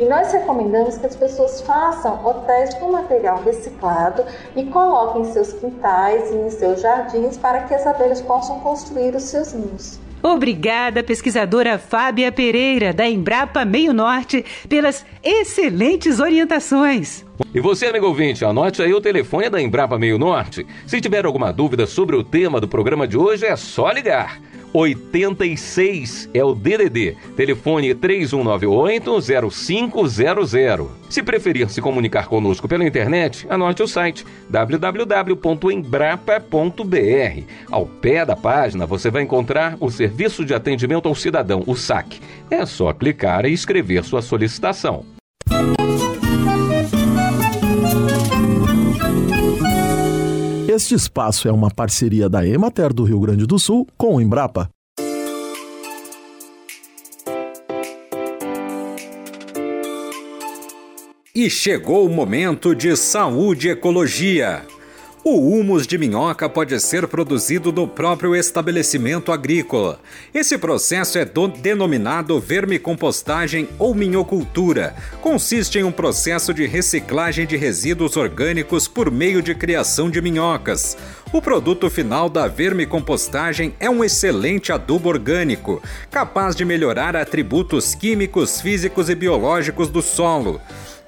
E 0.00 0.04
nós 0.04 0.32
recomendamos 0.32 0.98
que 0.98 1.06
as 1.06 1.14
pessoas 1.14 1.60
façam 1.60 2.26
hotéis 2.26 2.74
com 2.74 2.90
material 2.90 3.40
reciclado 3.44 4.24
e 4.56 4.64
coloquem 4.64 5.22
em 5.22 5.32
seus 5.32 5.52
quintais 5.52 6.32
e 6.32 6.34
em 6.38 6.50
seus 6.50 6.80
jardins 6.80 7.38
para 7.38 7.60
que 7.62 7.74
as 7.74 7.86
abelhas 7.86 8.20
possam 8.20 8.58
construir 8.58 9.14
os 9.14 9.22
seus 9.22 9.52
ninhos. 9.52 10.07
Obrigada, 10.22 11.02
pesquisadora 11.02 11.78
Fábia 11.78 12.32
Pereira, 12.32 12.92
da 12.92 13.08
Embrapa 13.08 13.64
Meio 13.64 13.92
Norte, 13.92 14.44
pelas 14.68 15.06
excelentes 15.22 16.18
orientações. 16.18 17.24
E 17.54 17.60
você, 17.60 17.86
amigo 17.86 18.06
ouvinte, 18.06 18.44
anote 18.44 18.82
aí 18.82 18.92
o 18.92 19.00
telefone 19.00 19.48
da 19.48 19.62
Embrapa 19.62 19.98
Meio 19.98 20.18
Norte. 20.18 20.66
Se 20.86 21.00
tiver 21.00 21.24
alguma 21.24 21.52
dúvida 21.52 21.86
sobre 21.86 22.16
o 22.16 22.24
tema 22.24 22.60
do 22.60 22.66
programa 22.66 23.06
de 23.06 23.16
hoje, 23.16 23.46
é 23.46 23.54
só 23.54 23.90
ligar. 23.90 24.40
86 24.72 26.30
é 26.32 26.42
o 26.44 26.54
DDD. 26.54 27.16
Telefone 27.36 27.92
3198-0500. 27.94 30.88
Se 31.08 31.22
preferir 31.22 31.70
se 31.70 31.80
comunicar 31.80 32.26
conosco 32.28 32.68
pela 32.68 32.86
internet, 32.86 33.46
anote 33.48 33.82
o 33.82 33.88
site 33.88 34.26
www.embrapa.br. 34.50 37.42
Ao 37.70 37.86
pé 37.86 38.26
da 38.26 38.36
página 38.36 38.84
você 38.86 39.10
vai 39.10 39.22
encontrar 39.22 39.76
o 39.80 39.90
Serviço 39.90 40.44
de 40.44 40.52
Atendimento 40.54 41.08
ao 41.08 41.14
Cidadão, 41.14 41.64
o 41.66 41.74
SAC. 41.74 42.20
É 42.50 42.66
só 42.66 42.92
clicar 42.92 43.46
e 43.46 43.52
escrever 43.52 44.04
sua 44.04 44.20
solicitação. 44.20 45.06
Este 50.78 50.94
espaço 50.94 51.48
é 51.48 51.52
uma 51.52 51.72
parceria 51.72 52.28
da 52.28 52.46
Emater 52.46 52.92
do 52.92 53.02
Rio 53.02 53.18
Grande 53.18 53.44
do 53.44 53.58
Sul 53.58 53.84
com 53.96 54.14
o 54.14 54.20
Embrapa. 54.20 54.70
E 61.34 61.50
chegou 61.50 62.06
o 62.06 62.08
momento 62.08 62.76
de 62.76 62.96
saúde 62.96 63.66
e 63.66 63.70
ecologia. 63.72 64.62
O 65.30 65.60
humus 65.60 65.86
de 65.86 65.98
minhoca 65.98 66.48
pode 66.48 66.80
ser 66.80 67.06
produzido 67.06 67.70
no 67.70 67.86
próprio 67.86 68.34
estabelecimento 68.34 69.30
agrícola. 69.30 70.00
Esse 70.32 70.56
processo 70.56 71.18
é 71.18 71.30
denominado 71.60 72.40
vermicompostagem 72.40 73.68
ou 73.78 73.94
minhocultura. 73.94 74.96
Consiste 75.20 75.78
em 75.78 75.82
um 75.82 75.92
processo 75.92 76.54
de 76.54 76.66
reciclagem 76.66 77.46
de 77.46 77.58
resíduos 77.58 78.16
orgânicos 78.16 78.88
por 78.88 79.10
meio 79.10 79.42
de 79.42 79.54
criação 79.54 80.08
de 80.08 80.22
minhocas. 80.22 80.96
O 81.30 81.42
produto 81.42 81.90
final 81.90 82.30
da 82.30 82.48
vermicompostagem 82.48 83.74
é 83.78 83.90
um 83.90 84.02
excelente 84.02 84.72
adubo 84.72 85.10
orgânico, 85.10 85.82
capaz 86.10 86.56
de 86.56 86.64
melhorar 86.64 87.14
atributos 87.14 87.94
químicos, 87.94 88.62
físicos 88.62 89.10
e 89.10 89.14
biológicos 89.14 89.90
do 89.90 90.00
solo. 90.00 90.58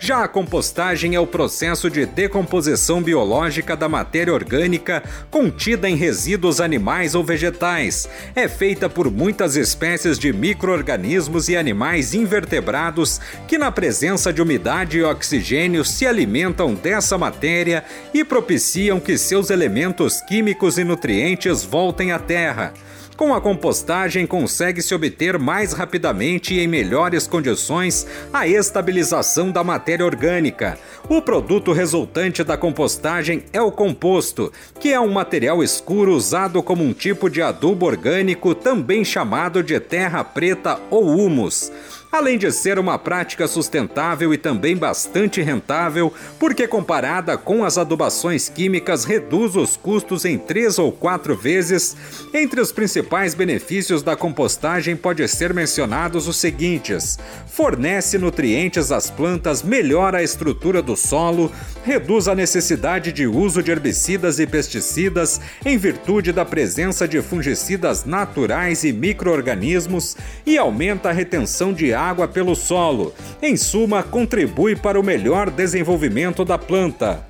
Já 0.03 0.25
a 0.25 0.29
compostagem 0.29 1.15
é 1.15 1.21
o 1.21 1.27
processo 1.27 1.91
de 1.91 2.07
decomposição 2.07 3.03
biológica 3.03 3.77
da 3.77 3.87
matéria 3.87 4.33
orgânica 4.33 5.03
contida 5.31 5.91
em 5.91 5.95
resíduos 5.95 6.59
animais 6.59 7.15
ou 7.15 7.23
vegetais. 7.23 8.09
É 8.35 8.49
feita 8.49 8.89
por 8.89 9.11
muitas 9.11 9.57
espécies 9.57 10.19
de 10.19 10.33
micro-organismos 10.33 11.51
e 11.51 11.57
animais 11.57 12.15
invertebrados 12.15 13.21
que, 13.47 13.59
na 13.59 13.71
presença 13.71 14.33
de 14.33 14.41
umidade 14.41 14.97
e 14.97 15.03
oxigênio, 15.03 15.85
se 15.85 16.07
alimentam 16.07 16.73
dessa 16.73 17.19
matéria 17.19 17.85
e 18.15 18.25
propiciam 18.25 18.99
que 18.99 19.19
seus 19.19 19.51
elementos 19.51 20.23
químicos 20.23 20.79
e 20.79 20.83
nutrientes 20.83 21.63
voltem 21.63 22.11
à 22.11 22.19
terra. 22.19 22.73
Com 23.21 23.35
a 23.35 23.41
compostagem, 23.41 24.27
consegue-se 24.27 24.95
obter 24.95 25.39
mais 25.39 25.75
rapidamente 25.75 26.55
e 26.55 26.61
em 26.61 26.67
melhores 26.67 27.27
condições 27.27 28.07
a 28.33 28.49
estabilização 28.49 29.51
da 29.51 29.63
matéria 29.63 30.07
orgânica. 30.07 30.79
O 31.07 31.21
produto 31.21 31.71
resultante 31.71 32.43
da 32.43 32.57
compostagem 32.57 33.45
é 33.53 33.61
o 33.61 33.71
composto, 33.71 34.51
que 34.81 34.91
é 34.91 34.99
um 34.99 35.13
material 35.13 35.63
escuro 35.63 36.15
usado 36.15 36.63
como 36.63 36.83
um 36.83 36.95
tipo 36.95 37.29
de 37.29 37.43
adubo 37.43 37.85
orgânico, 37.85 38.55
também 38.55 39.05
chamado 39.05 39.63
de 39.63 39.79
terra 39.79 40.25
preta 40.25 40.81
ou 40.91 41.07
humus 41.07 41.71
além 42.11 42.37
de 42.37 42.51
ser 42.51 42.79
uma 42.79 42.99
prática 42.99 43.47
sustentável 43.47 44.35
e 44.35 44.39
também 44.39 44.77
bastante 44.77 45.41
rentável, 45.41 46.13
porque 46.39 46.67
comparada 46.67 47.39
com 47.39 47.65
as 47.65 47.79
adubações 47.79 48.49
químicas 48.49 49.05
reduz 49.05 49.55
os 49.55 49.77
custos 49.77 50.25
em 50.25 50.37
três 50.37 50.79
ou 50.79 50.91
quatro 50.91 51.37
vezes. 51.37 51.97
Entre 52.35 52.61
os 52.61 52.73
principais 52.73 53.35
benefícios 53.35 54.03
da 54.03 54.17
compostagem 54.17 54.97
pode 54.97 55.27
ser 55.29 55.55
mencionados 55.55 56.27
os 56.27 56.37
seguintes: 56.37 57.19
fornece 57.47 58.19
nutrientes 58.19 58.91
às 58.91 59.09
plantas, 59.11 59.63
melhora 59.63 60.19
a 60.19 60.23
estrutura 60.23 60.83
do 60.83 60.97
solo, 60.97 61.53
reduz 61.85 62.27
a 62.27 62.35
necessidade 62.35 63.13
de 63.13 63.27
uso 63.27 63.63
de 63.63 63.71
herbicidas 63.71 64.39
e 64.39 64.47
pesticidas 64.47 65.41
em 65.65 65.79
virtude 65.79 66.33
da 66.33 66.45
presença 66.45 67.07
de 67.07 67.23
fungicidas 67.23 68.05
naturais 68.05 68.85
e 68.85 68.93
microorganismos 68.93 70.17
e 70.45 70.59
aumenta 70.59 71.11
a 71.11 71.13
retenção 71.13 71.73
de 71.73 71.93
água 72.01 72.27
pelo 72.27 72.55
solo. 72.55 73.13
Em 73.43 73.57
suma, 73.57 74.03
contribui 74.03 74.75
para 74.75 74.99
o 74.99 75.03
melhor 75.03 75.51
desenvolvimento 75.51 76.45
da 76.45 76.57
planta. 76.57 77.27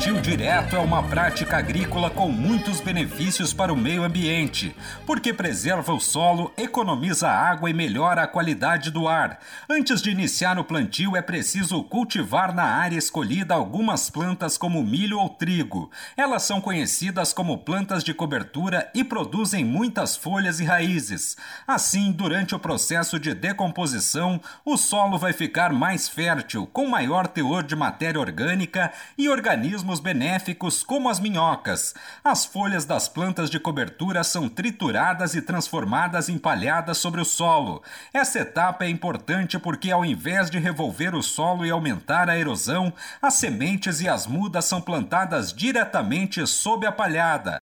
Plantio 0.00 0.22
direto 0.22 0.76
é 0.76 0.78
uma 0.78 1.02
prática 1.02 1.58
agrícola 1.58 2.08
com 2.08 2.30
muitos 2.30 2.80
benefícios 2.80 3.52
para 3.52 3.70
o 3.70 3.76
meio 3.76 4.02
ambiente, 4.02 4.74
porque 5.04 5.30
preserva 5.30 5.92
o 5.92 6.00
solo, 6.00 6.50
economiza 6.56 7.28
água 7.28 7.68
e 7.68 7.74
melhora 7.74 8.22
a 8.22 8.26
qualidade 8.26 8.90
do 8.90 9.06
ar. 9.06 9.38
Antes 9.68 10.00
de 10.00 10.10
iniciar 10.10 10.58
o 10.58 10.64
plantio, 10.64 11.18
é 11.18 11.20
preciso 11.20 11.84
cultivar 11.84 12.54
na 12.54 12.62
área 12.62 12.96
escolhida 12.96 13.52
algumas 13.52 14.08
plantas 14.08 14.56
como 14.56 14.82
milho 14.82 15.18
ou 15.18 15.28
trigo. 15.28 15.90
Elas 16.16 16.44
são 16.44 16.62
conhecidas 16.62 17.34
como 17.34 17.58
plantas 17.58 18.02
de 18.02 18.14
cobertura 18.14 18.90
e 18.94 19.04
produzem 19.04 19.66
muitas 19.66 20.16
folhas 20.16 20.60
e 20.60 20.64
raízes. 20.64 21.36
Assim, 21.68 22.10
durante 22.10 22.54
o 22.54 22.58
processo 22.58 23.20
de 23.20 23.34
decomposição, 23.34 24.40
o 24.64 24.78
solo 24.78 25.18
vai 25.18 25.34
ficar 25.34 25.74
mais 25.74 26.08
fértil, 26.08 26.66
com 26.66 26.88
maior 26.88 27.26
teor 27.26 27.62
de 27.62 27.76
matéria 27.76 28.18
orgânica 28.18 28.90
e 29.18 29.28
organismos 29.28 29.89
organismos 29.90 30.00
benéficos 30.00 30.82
como 30.82 31.08
as 31.08 31.18
minhocas. 31.18 31.94
As 32.22 32.44
folhas 32.44 32.84
das 32.84 33.08
plantas 33.08 33.50
de 33.50 33.58
cobertura 33.58 34.22
são 34.22 34.48
trituradas 34.48 35.34
e 35.34 35.42
transformadas 35.42 36.28
em 36.28 36.38
palhadas 36.38 36.98
sobre 36.98 37.20
o 37.20 37.24
solo. 37.24 37.82
Essa 38.12 38.40
etapa 38.40 38.84
é 38.84 38.88
importante 38.88 39.58
porque, 39.58 39.90
ao 39.90 40.04
invés 40.04 40.48
de 40.50 40.58
revolver 40.58 41.14
o 41.14 41.22
solo 41.22 41.66
e 41.66 41.70
aumentar 41.70 42.28
a 42.28 42.38
erosão, 42.38 42.92
as 43.20 43.34
sementes 43.34 44.00
e 44.00 44.08
as 44.08 44.26
mudas 44.26 44.64
são 44.64 44.80
plantadas 44.80 45.52
diretamente 45.52 46.46
sob 46.46 46.86
a 46.86 46.92
palhada. 46.92 47.58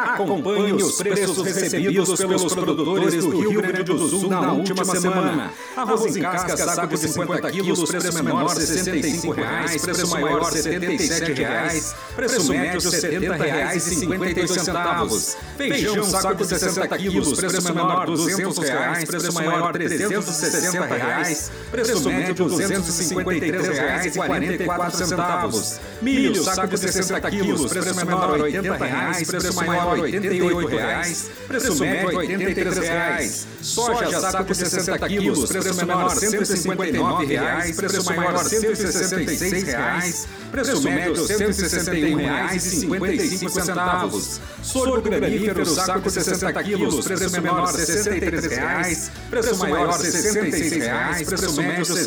Acompanhe 0.00 0.72
os 0.72 0.96
preços 0.96 1.44
recebidos 1.44 2.18
pelos 2.18 2.54
produtores 2.54 3.24
do 3.24 3.40
Rio 3.40 3.60
Grande 3.60 3.82
do 3.82 4.08
Sul 4.08 4.30
na 4.30 4.52
última 4.52 4.84
semana. 4.84 5.50
Arroz 5.76 6.16
em 6.16 6.22
casca, 6.22 6.56
saco 6.56 6.96
de 6.96 7.08
50 7.08 7.50
quilos, 7.50 7.90
preço 7.90 8.24
menor 8.24 8.48
65 8.48 9.32
reais, 9.32 9.82
preço 9.82 10.08
maior 10.08 10.44
77 10.44 11.32
reais, 11.32 11.94
preço 12.16 12.48
médio 12.50 12.80
70 12.80 13.34
reais 13.36 13.86
e 13.86 13.94
58 13.96 14.52
centavos. 14.52 15.36
Feijão, 15.56 16.04
saco 16.04 16.44
de 16.44 16.46
60 16.46 16.98
quilos, 16.98 17.38
preço 17.38 17.62
menor 17.74 18.06
200 18.06 18.58
reais, 18.58 19.04
preço 19.04 19.32
maior 19.34 19.72
360 19.72 20.86
reais, 20.86 21.50
preço 21.70 22.08
médio 22.08 22.34
253 22.34 23.68
reais 23.68 24.06
e 24.06 24.18
44 24.18 25.06
centavos. 25.06 25.80
Milho, 26.00 26.42
saco 26.42 26.68
de 26.68 26.78
60 26.78 27.30
quilos, 27.30 27.70
preço 27.70 27.94
menor 27.94 28.40
80 28.40 28.76
reais, 28.84 29.26
preço 29.26 29.54
maior 29.54 29.89
88 29.90 30.68
reais, 30.68 31.30
preço 31.46 31.76
médio 31.76 32.16
83 32.16 32.78
reais. 32.78 33.46
Soja, 33.62 34.20
saco 34.20 34.52
de 34.52 34.56
60 34.56 35.08
quilos, 35.08 35.48
preço 35.48 35.74
menor 35.74 36.10
159 36.10 37.26
reais, 37.26 37.76
preço 37.76 38.04
maior 38.04 38.44
166 38.44 39.62
reais, 39.64 40.28
preço 40.50 40.82
médio 40.82 41.26
161 41.26 42.16
reais 42.16 42.66
e 42.66 42.70
55 42.80 43.50
centavos. 43.50 44.40
Sorgo 44.62 45.00
granífero, 45.02 45.66
saco 45.66 46.10
de 46.10 46.10
60 46.10 46.62
quilos, 46.62 47.04
preço 47.04 47.30
menor 47.30 47.68
63 47.68 48.44
reais, 48.46 49.10
preço 49.28 49.56
maior 49.56 49.92
66 49.92 50.72
reais, 50.72 51.22
preço 51.22 51.56
médio 51.62 51.94
R$ 51.94 52.02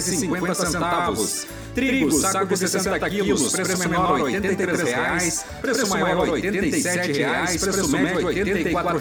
64 0.00 1.58
reais 1.78 2.12
50 2.12 2.16
centavos. 2.16 2.18
Trigo, 2.18 2.20
saco 2.20 2.46
de 2.46 2.56
60 2.56 3.10
quilos, 3.10 3.52
preço 3.52 3.78
menor 3.88 4.20
83 4.20 4.82
reais, 4.82 5.44
preço 5.60 5.88
maior 5.88 6.28
87 6.28 7.12
reais, 7.12 7.56
preço 7.60 7.88
médio 7.88 8.18
R$ 8.18 8.24
84 8.24 8.98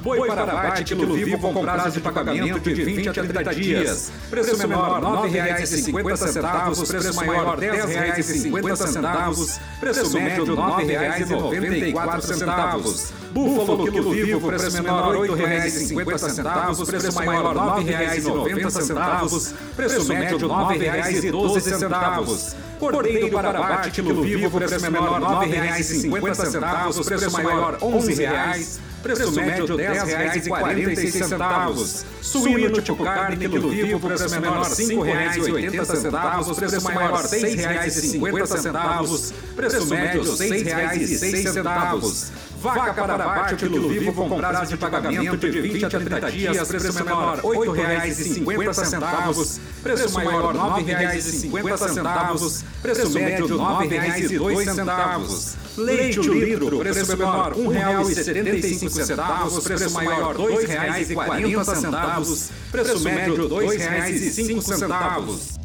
centavos. 0.00 0.02
Boi 0.02 0.26
para 0.26 0.42
abate, 0.42 0.84
quilo 0.84 1.14
vivo 1.14 1.38
com 1.38 1.62
prazo 1.62 1.90
de 1.90 2.00
pagamento 2.00 2.60
de 2.60 2.84
20 2.84 3.08
a 3.08 3.12
30 3.12 3.54
dias. 3.54 4.12
Preço 4.30 4.56
menor 4.58 5.00
R$ 5.00 5.06
9,50, 5.28 6.86
preço 6.86 7.14
maior 7.14 7.58
R$ 7.58 7.70
10,50, 7.70 9.60
preço 9.78 10.14
médio 10.14 10.44
R$ 10.44 10.52
9,94. 10.52 13.12
Búfalo, 13.32 13.90
quilo 13.90 14.10
vivo, 14.10 14.48
preço 14.48 14.72
menor 14.72 15.12
R$ 15.12 15.18
8,50, 15.28 16.86
preço 16.86 17.12
maior 17.14 17.54
R$ 17.78 17.84
9,90, 17.84 19.54
preço 19.76 20.08
médio 20.08 20.38
R$ 20.38 20.46
9,12. 20.46 22.56
Cordeiro 22.80 23.30
para 23.30 23.50
abate, 23.50 23.90
quilo 23.90 24.22
vivo, 24.22 24.50
preço 24.50 24.80
menor 24.90 25.20
R$ 25.20 25.26
9,50, 25.46 27.04
preço 27.04 27.30
maior 27.30 27.74
R$ 27.74 27.80
11,00. 27.80 28.89
Preço 29.02 29.32
médio 29.32 29.76
R$ 29.76 29.88
10,46. 29.88 32.04
Suíno 32.20 32.82
tipo 32.82 33.02
carne, 33.02 33.48
quilo 33.48 33.70
vivo, 33.70 33.98
preço 34.00 34.28
menor 34.30 34.66
R$ 34.66 34.74
5,80. 34.74 36.54
Preço 36.54 36.82
maior 36.82 37.22
R$ 37.22 37.28
6,50. 37.28 39.32
Preço 39.56 39.86
médio 39.86 40.20
R$ 40.22 40.28
6,06. 40.28 42.30
Vaca 42.60 42.92
para 42.92 43.14
abate, 43.14 43.56
quilo 43.56 43.88
vivo 43.88 44.12
com 44.12 44.28
prazo 44.36 44.66
de 44.66 44.76
pagamento 44.76 45.38
de 45.38 45.60
20 45.62 45.86
a 45.86 45.90
30 45.90 46.30
dias. 46.30 46.68
Preço 46.68 46.92
menor 47.04 47.36
R$ 47.38 47.42
8,50. 47.42 49.60
Preço 49.82 50.12
maior 50.12 50.54
R$ 50.54 50.58
9,50. 50.84 52.64
Preço 52.82 53.10
médio 53.10 53.46
R$ 53.46 53.54
9,02. 53.88 55.56
Leite 55.78 56.20
o 56.20 56.34
litro, 56.34 56.78
preço 56.80 57.16
menor 57.16 57.52
R$ 57.52 57.62
1,75, 57.62 59.62
preço 59.62 59.90
maior 59.94 60.36
R$ 60.36 60.42
2,40, 60.42 62.50
preço 62.70 63.00
médio 63.00 63.48
R$ 63.48 63.54
2,05. 63.78 65.59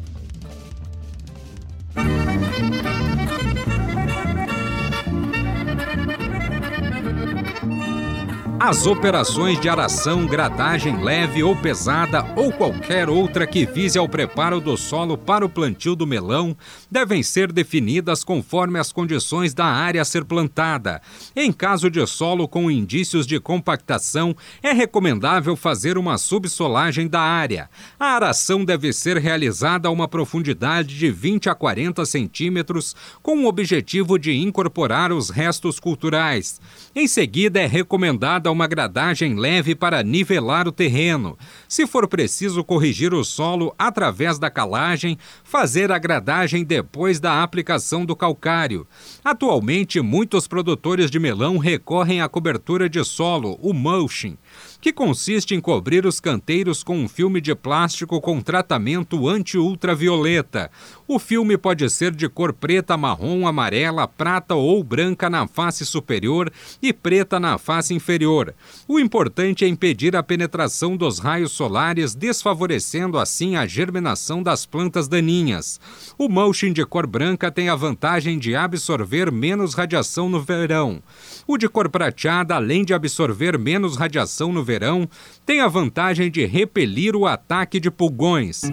As 8.68 8.88
operações 8.88 9.62
de 9.62 9.70
aração, 9.70 10.26
gradagem 10.26 11.00
leve 11.00 11.44
ou 11.44 11.56
pesada 11.56 12.26
ou 12.36 12.52
qualquer 12.52 13.08
outra 13.08 13.46
que 13.46 13.64
vise 13.64 13.96
ao 13.96 14.10
preparo 14.10 14.60
do 14.60 14.76
solo 14.76 15.16
para 15.16 15.46
o 15.46 15.50
plantio 15.50 15.96
do 15.96 16.08
melão 16.08 16.58
devem 16.90 17.22
ser 17.22 17.52
definidas 17.52 18.24
conforme 18.24 18.80
as 18.80 18.92
condições 18.92 19.54
da 19.54 19.66
área 19.66 20.02
a 20.02 20.06
ser 20.06 20.26
plantada. 20.26 21.00
Em 21.36 21.54
caso 21.54 21.92
de 21.92 22.04
solo 22.08 22.48
com 22.48 22.72
indícios 22.72 23.28
de 23.28 23.40
compactação, 23.40 24.36
é 24.64 24.72
recomendável 24.72 25.56
fazer 25.56 25.96
uma 25.96 26.18
subsolagem 26.18 27.08
da 27.08 27.22
área. 27.22 27.70
A 28.00 28.16
aração 28.16 28.66
deve 28.66 28.92
ser 28.94 29.18
realizada 29.18 29.90
a 29.90 29.92
uma 29.92 30.08
profundidade 30.08 30.98
de 30.98 31.12
20 31.12 31.52
a 31.52 31.54
40 31.54 32.04
centímetros, 32.04 32.96
com 33.22 33.44
o 33.44 33.48
objetivo 33.48 34.18
de 34.18 34.36
incorporar 34.36 35.12
os 35.12 35.30
restos 35.30 35.80
culturais. 35.80 36.60
Em 36.96 37.08
seguida, 37.08 37.62
é 37.62 37.68
recomendada 37.68 38.55
uma 38.56 38.68
gradagem 38.68 39.36
leve 39.36 39.76
para 39.76 40.02
nivelar 40.02 40.66
o 40.66 40.72
terreno. 40.72 41.38
Se 41.68 41.86
for 41.86 42.08
preciso 42.08 42.64
corrigir 42.64 43.14
o 43.14 43.24
solo 43.24 43.76
através 43.78 44.40
da 44.40 44.50
calagem, 44.50 45.18
fazer 45.44 45.92
a 45.92 46.00
gradagem 46.00 46.64
depois 46.64 47.20
da 47.20 47.44
aplicação 47.44 48.06
do 48.06 48.16
calcário. 48.16 48.88
Atualmente, 49.24 50.00
muitos 50.00 50.48
produtores 50.48 51.12
de 51.12 51.20
melão 51.20 51.58
recorrem 51.58 52.22
à 52.22 52.30
cobertura 52.30 52.90
de 52.90 53.04
solo, 53.04 53.60
o 53.62 53.74
mulching 53.74 54.38
que 54.82 54.92
consiste 54.92 55.56
em 55.56 55.62
cobrir 55.62 56.06
os 56.06 56.20
canteiros 56.20 56.84
com 56.84 56.98
um 56.98 57.08
filme 57.08 57.42
de 57.42 57.56
plástico 57.56 58.20
com 58.22 58.42
tratamento 58.42 59.28
anti-ultravioleta. 59.28 60.70
O 61.08 61.20
filme 61.20 61.58
pode 61.58 61.90
ser 61.90 62.14
de 62.14 62.28
cor 62.28 62.52
preta, 62.52 62.98
marrom, 62.98 63.48
amarela, 63.48 64.08
prata 64.08 64.56
ou 64.56 64.84
branca 64.84 65.30
na 65.30 65.48
face 65.48 65.86
superior 65.86 66.52
e 66.82 66.92
preta 66.92 67.40
na 67.40 67.58
face 67.58 67.94
inferior. 67.94 68.54
O 68.88 69.00
importante 69.00 69.64
é 69.64 69.68
impedir 69.68 70.16
a 70.16 70.24
penetração 70.24 70.98
dos 70.98 71.20
raios 71.20 71.52
solares, 71.52 72.16
desfavorecendo 72.16 73.20
assim 73.20 73.56
a 73.56 73.66
germinação 73.66 74.42
das 74.42 74.66
plantas 74.66 75.08
daninhas. 75.08 75.80
O 76.18 76.28
mulching 76.28 76.74
de 76.74 76.86
cor 76.86 77.06
branca 77.06 77.52
tem 77.52 77.70
a 77.70 77.76
vantagem 77.76 78.40
de 78.40 78.56
absorver 78.56 79.32
menos 79.32 79.74
radiação 79.74 80.28
no 80.28 80.42
verão. 80.42 81.02
O 81.48 81.58
de 81.58 81.70
cor 81.70 81.90
prateada, 81.90 82.56
além 82.56 82.84
de 82.84 82.94
absorver 82.94 83.58
menos 83.60 83.96
radiação 83.96 84.52
no 84.52 84.64
verão, 84.66 85.08
tem 85.46 85.62
a 85.62 85.68
vantagem 85.70 86.30
de 86.30 86.46
repelir 86.46 87.16
o 87.16 87.26
ataque 87.26 87.80
de 87.80 87.90
pulgões. 87.90 88.64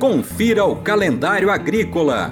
Confira 0.00 0.64
o 0.64 0.76
calendário 0.76 1.50
agrícola. 1.50 2.30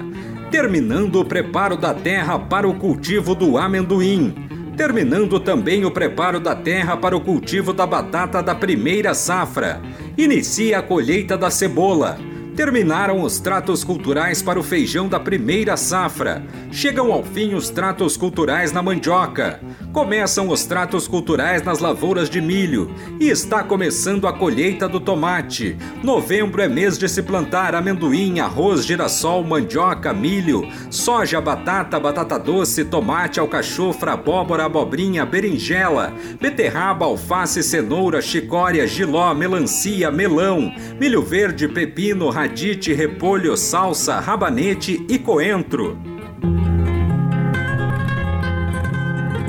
Terminando 0.50 1.16
o 1.16 1.24
preparo 1.24 1.76
da 1.76 1.92
terra 1.92 2.38
para 2.38 2.68
o 2.68 2.78
cultivo 2.78 3.34
do 3.34 3.58
amendoim. 3.58 4.32
Terminando 4.76 5.40
também 5.40 5.84
o 5.84 5.90
preparo 5.90 6.40
da 6.40 6.54
terra 6.54 6.96
para 6.96 7.16
o 7.16 7.20
cultivo 7.20 7.72
da 7.72 7.86
batata 7.86 8.42
da 8.42 8.54
primeira 8.54 9.12
safra. 9.12 9.82
Inicia 10.16 10.78
a 10.78 10.82
colheita 10.82 11.36
da 11.36 11.50
cebola 11.50 12.18
Terminaram 12.56 13.20
os 13.22 13.40
tratos 13.40 13.82
culturais 13.82 14.40
para 14.40 14.60
o 14.60 14.62
feijão 14.62 15.08
da 15.08 15.18
primeira 15.18 15.76
safra. 15.76 16.40
Chegam 16.70 17.12
ao 17.12 17.24
fim 17.24 17.52
os 17.54 17.68
tratos 17.68 18.16
culturais 18.16 18.70
na 18.70 18.80
mandioca. 18.80 19.60
Começam 19.94 20.48
os 20.48 20.64
tratos 20.64 21.06
culturais 21.06 21.62
nas 21.62 21.78
lavouras 21.78 22.28
de 22.28 22.40
milho. 22.40 22.92
E 23.20 23.28
está 23.28 23.62
começando 23.62 24.26
a 24.26 24.32
colheita 24.32 24.88
do 24.88 24.98
tomate. 24.98 25.76
Novembro 26.02 26.60
é 26.60 26.66
mês 26.66 26.98
de 26.98 27.08
se 27.08 27.22
plantar 27.22 27.76
amendoim, 27.76 28.40
arroz, 28.40 28.84
girassol, 28.84 29.44
mandioca, 29.44 30.12
milho, 30.12 30.68
soja, 30.90 31.40
batata, 31.40 32.00
batata 32.00 32.40
doce, 32.40 32.84
tomate, 32.84 33.38
alcachofra, 33.38 34.14
abóbora, 34.14 34.64
abobrinha, 34.64 35.24
berinjela, 35.24 36.12
beterraba, 36.40 37.06
alface, 37.06 37.62
cenoura, 37.62 38.20
chicória, 38.20 38.88
giló, 38.88 39.32
melancia, 39.32 40.10
melão, 40.10 40.74
milho 40.98 41.22
verde, 41.22 41.68
pepino, 41.68 42.30
radite, 42.30 42.92
repolho, 42.92 43.56
salsa, 43.56 44.18
rabanete 44.18 45.06
e 45.08 45.20
coentro. 45.20 46.13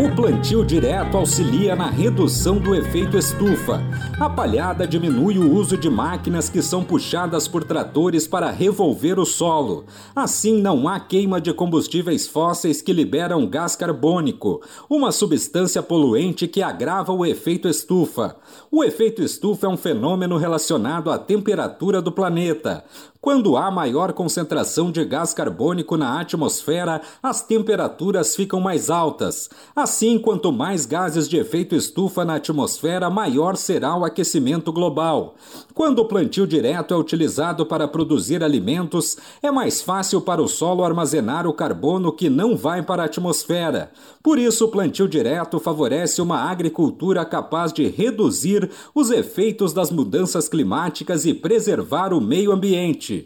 O 0.05 0.15
plantio 0.15 0.63
direto 0.63 1.17
auxilia 1.17 1.75
na 1.75 1.89
redução 1.89 2.59
do 2.59 2.75
efeito 2.75 3.17
estufa. 3.17 3.81
A 4.19 4.29
palhada 4.29 4.85
diminui 4.85 5.39
o 5.39 5.51
uso 5.51 5.75
de 5.75 5.89
máquinas 5.89 6.47
que 6.47 6.61
são 6.61 6.83
puxadas 6.83 7.47
por 7.47 7.63
tratores 7.63 8.27
para 8.27 8.51
revolver 8.51 9.17
o 9.17 9.25
solo. 9.25 9.85
Assim, 10.15 10.61
não 10.61 10.87
há 10.87 10.99
queima 10.99 11.41
de 11.41 11.51
combustíveis 11.51 12.27
fósseis 12.27 12.83
que 12.83 12.93
liberam 12.93 13.47
gás 13.47 13.75
carbônico, 13.75 14.61
uma 14.87 15.11
substância 15.11 15.81
poluente 15.81 16.47
que 16.47 16.61
agrava 16.61 17.11
o 17.11 17.25
efeito 17.25 17.67
estufa. 17.67 18.35
O 18.69 18.83
efeito 18.83 19.23
estufa 19.23 19.65
é 19.65 19.69
um 19.69 19.75
fenômeno 19.75 20.37
relacionado 20.37 21.09
à 21.09 21.17
temperatura 21.17 21.99
do 21.99 22.11
planeta. 22.11 22.85
Quando 23.25 23.57
há 23.57 23.71
maior 23.71 24.13
concentração 24.13 24.91
de 24.91 25.03
gás 25.03 25.33
carbônico 25.33 25.97
na 25.97 26.21
atmosfera, 26.21 27.01
as 27.23 27.41
temperaturas 27.41 28.35
ficam 28.35 28.59
mais 28.59 28.91
altas. 28.91 29.49
Assim, 29.75 30.19
quanto 30.19 30.51
mais 30.51 30.85
gases 30.85 31.27
de 31.27 31.35
efeito 31.35 31.73
estufa 31.73 32.23
na 32.23 32.35
atmosfera, 32.35 33.09
maior 33.09 33.57
será 33.57 33.97
o 33.97 34.05
aquecimento 34.05 34.71
global. 34.71 35.33
Quando 35.75 35.99
o 35.99 36.05
plantio 36.05 36.47
direto 36.47 36.93
é 36.93 36.97
utilizado 36.97 37.65
para 37.65 37.85
produzir 37.85 38.41
alimentos, 38.41 39.17
é 39.43 39.51
mais 39.51 39.81
fácil 39.81 40.21
para 40.21 40.41
o 40.41 40.47
solo 40.47 40.85
armazenar 40.85 41.45
o 41.45 41.51
carbono 41.51 42.13
que 42.13 42.29
não 42.29 42.55
vai 42.55 42.81
para 42.81 43.03
a 43.03 43.07
atmosfera. 43.07 43.91
Por 44.23 44.39
isso, 44.39 44.63
o 44.63 44.67
plantio 44.69 45.05
direto 45.05 45.59
favorece 45.59 46.21
uma 46.21 46.49
agricultura 46.49 47.25
capaz 47.25 47.73
de 47.73 47.89
reduzir 47.89 48.69
os 48.95 49.11
efeitos 49.11 49.73
das 49.73 49.91
mudanças 49.91 50.47
climáticas 50.47 51.25
e 51.25 51.33
preservar 51.33 52.13
o 52.13 52.21
meio 52.21 52.53
ambiente. 52.53 53.25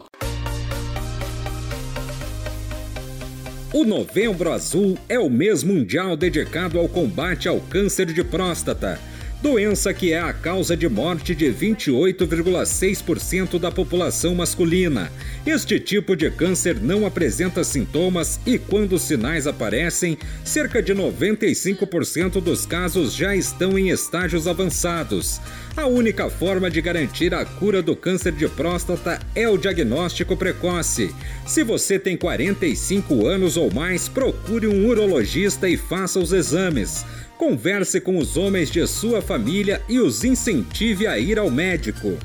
O 3.72 3.84
Novembro 3.84 4.50
Azul 4.50 4.98
é 5.08 5.20
o 5.20 5.30
mês 5.30 5.62
mundial 5.62 6.16
dedicado 6.16 6.80
ao 6.80 6.88
combate 6.88 7.48
ao 7.48 7.60
câncer 7.60 8.06
de 8.06 8.24
próstata 8.24 8.98
doença 9.42 9.92
que 9.94 10.12
é 10.12 10.20
a 10.20 10.32
causa 10.32 10.76
de 10.76 10.88
morte 10.88 11.34
de 11.34 11.46
28,6% 11.46 13.58
da 13.58 13.72
população 13.72 14.34
masculina. 14.34 15.10
Este 15.46 15.80
tipo 15.80 16.14
de 16.14 16.30
câncer 16.30 16.78
não 16.80 17.06
apresenta 17.06 17.64
sintomas 17.64 18.38
e, 18.46 18.58
quando 18.58 18.92
os 18.94 19.02
sinais 19.02 19.46
aparecem, 19.46 20.18
cerca 20.44 20.82
de 20.82 20.94
95% 20.94 22.40
dos 22.40 22.66
casos 22.66 23.14
já 23.14 23.34
estão 23.34 23.78
em 23.78 23.88
estágios 23.88 24.46
avançados. 24.46 25.40
A 25.76 25.86
única 25.86 26.28
forma 26.28 26.70
de 26.70 26.82
garantir 26.82 27.32
a 27.32 27.44
cura 27.44 27.80
do 27.80 27.96
câncer 27.96 28.32
de 28.32 28.48
próstata 28.48 29.20
é 29.34 29.48
o 29.48 29.56
diagnóstico 29.56 30.36
precoce. 30.36 31.14
Se 31.46 31.64
você 31.64 31.98
tem 31.98 32.16
45 32.16 33.26
anos 33.26 33.56
ou 33.56 33.72
mais, 33.72 34.08
procure 34.08 34.66
um 34.66 34.86
urologista 34.86 35.68
e 35.68 35.76
faça 35.76 36.18
os 36.18 36.32
exames. 36.32 37.04
Converse 37.40 38.02
com 38.02 38.18
os 38.18 38.36
homens 38.36 38.70
de 38.70 38.86
sua 38.86 39.22
família 39.22 39.80
e 39.88 39.98
os 39.98 40.24
incentive 40.24 41.06
a 41.06 41.18
ir 41.18 41.38
ao 41.38 41.50
médico. 41.50 42.18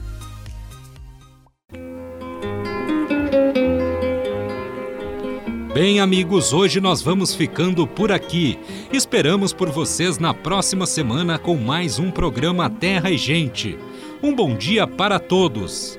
Bem, 5.74 6.02
amigos, 6.02 6.52
hoje 6.52 6.82
nós 6.82 7.02
vamos 7.02 7.34
ficando 7.34 7.88
por 7.88 8.12
aqui. 8.12 8.60
Esperamos 8.92 9.54
por 9.54 9.70
vocês 9.70 10.18
na 10.18 10.34
próxima 10.34 10.86
semana 10.86 11.40
com 11.40 11.56
mais 11.56 11.98
um 11.98 12.12
programa 12.12 12.70
Terra 12.70 13.10
e 13.10 13.18
Gente. 13.18 13.80
Um 14.22 14.36
bom 14.36 14.54
dia 14.54 14.86
para 14.86 15.18
todos. 15.18 15.98